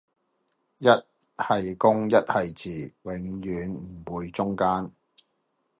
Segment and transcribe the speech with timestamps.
[0.79, 0.87] 一
[1.37, 4.91] 係公一係字，永遠唔會中間